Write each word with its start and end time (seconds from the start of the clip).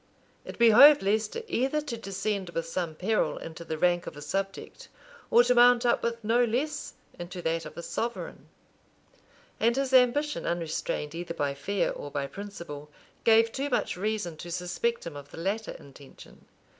It 0.45 0.57
behoved 0.57 1.03
Leicester 1.03 1.43
either 1.47 1.79
to 1.79 1.95
descend 1.95 2.49
with 2.49 2.65
some 2.65 2.95
peril 2.95 3.37
into 3.37 3.63
the 3.63 3.77
rank 3.77 4.07
of 4.07 4.17
a 4.17 4.21
subject, 4.23 4.87
or 5.29 5.43
to 5.43 5.53
mount 5.53 5.85
up 5.85 6.01
with 6.01 6.23
no 6.23 6.43
less 6.43 6.95
into 7.19 7.39
that 7.43 7.65
of 7.67 7.77
a 7.77 7.83
sovereign; 7.83 8.47
and 9.59 9.75
his 9.75 9.93
ambition, 9.93 10.47
unrestrained 10.47 11.13
either 11.13 11.35
by 11.35 11.53
fear 11.53 11.91
or 11.91 12.09
by 12.09 12.25
principle, 12.25 12.89
gave 13.25 13.51
too 13.51 13.69
much 13.69 13.95
reason 13.95 14.37
to 14.37 14.49
suspect 14.49 15.05
him 15.05 15.15
of 15.15 15.29
the 15.29 15.37
latter 15.37 15.73
intention. 15.73 16.45